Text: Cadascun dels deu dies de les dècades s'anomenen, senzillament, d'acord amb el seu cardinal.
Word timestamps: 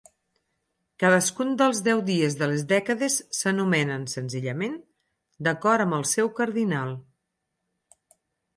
Cadascun 1.01 1.51
dels 1.59 1.81
deu 1.87 2.01
dies 2.07 2.37
de 2.39 2.47
les 2.53 2.63
dècades 2.71 3.19
s'anomenen, 3.41 4.09
senzillament, 4.15 4.81
d'acord 5.49 5.87
amb 5.87 5.99
el 6.01 6.09
seu 6.15 6.35
cardinal. 6.43 6.99